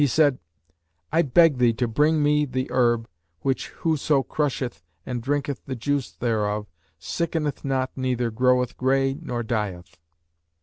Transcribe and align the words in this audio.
Said 0.07 0.33
he, 0.33 0.39
'I 1.11 1.21
beg 1.21 1.57
thee 1.59 1.73
to 1.73 1.87
bring 1.87 2.23
me 2.23 2.43
the 2.47 2.65
herb, 2.73 3.07
which 3.41 3.67
whoso 3.85 4.23
crusheth 4.23 4.81
and 5.05 5.21
drinketh 5.21 5.63
the 5.67 5.75
juice 5.75 6.09
thereof, 6.11 6.65
sickeneth 6.97 7.63
not 7.63 7.91
neither 7.95 8.31
groweth 8.31 8.75
grey 8.77 9.13
nor 9.21 9.43
dieth.' 9.43 9.95